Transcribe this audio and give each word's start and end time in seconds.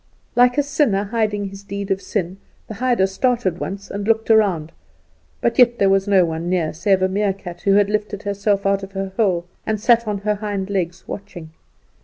Like 0.35 0.57
a 0.57 0.63
sinner 0.63 1.03
hiding 1.03 1.49
his 1.49 1.61
deed 1.61 1.91
of 1.91 2.01
sin, 2.01 2.37
the 2.67 2.73
hider 2.73 3.05
started 3.05 3.59
once 3.59 3.91
and 3.91 4.07
looked 4.07 4.31
round, 4.31 4.71
but 5.41 5.59
yet 5.59 5.77
there 5.77 5.91
was 5.91 6.07
no 6.07 6.25
one 6.25 6.49
near 6.49 6.73
save 6.73 7.03
a 7.03 7.07
meerkat, 7.07 7.61
who 7.61 7.73
had 7.73 7.87
lifted 7.87 8.23
herself 8.23 8.65
out 8.65 8.81
of 8.81 8.93
her 8.93 9.09
hole 9.15 9.45
and 9.63 9.79
sat 9.79 10.07
on 10.07 10.17
her 10.21 10.33
hind 10.33 10.71
legs 10.71 11.07
watching. 11.07 11.51